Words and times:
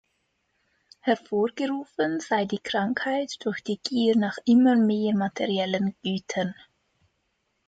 Hervorgerufen 1.01 2.19
sei 2.21 2.45
die 2.45 2.57
Krankheit 2.57 3.35
durch 3.41 3.61
die 3.63 3.77
Gier 3.77 4.17
nach 4.17 4.39
immer 4.45 4.75
mehr 4.75 5.15
materiellen 5.15 5.95
Gütern. 6.01 6.55